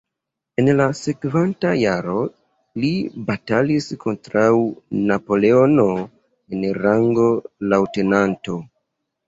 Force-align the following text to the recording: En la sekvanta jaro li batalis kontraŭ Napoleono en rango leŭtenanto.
En 0.61 0.69
la 0.77 0.85
sekvanta 0.99 1.73
jaro 1.81 2.15
li 2.85 2.89
batalis 3.29 3.91
kontraŭ 4.07 4.49
Napoleono 5.13 5.87
en 6.01 6.67
rango 6.83 7.31
leŭtenanto. 7.71 8.61